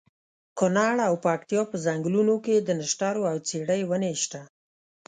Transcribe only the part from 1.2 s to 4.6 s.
پکتیا په ځنګلونو کې د نښترو او څېړۍ ونې شته.